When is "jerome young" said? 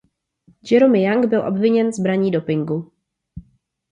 0.63-1.25